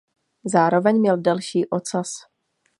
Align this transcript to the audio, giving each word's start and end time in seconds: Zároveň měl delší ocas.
Zároveň 0.45 0.99
měl 0.99 1.17
delší 1.17 1.65
ocas. 1.69 2.13